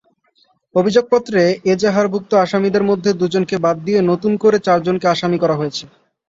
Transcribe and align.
অভিযোগপত্রে 0.75 1.41
এজাহারভুক্ত 1.73 2.31
আসামিদের 2.35 2.83
মধ্যে 2.83 3.11
দুজনকে 3.13 3.55
বাদ 3.65 3.77
দিয়ে 3.85 3.99
নতুন 4.11 4.31
করে 4.43 4.57
চারজনকে 4.67 5.05
আসামি 5.07 5.37
করা 5.43 5.55
হয়েছে। 5.55 5.83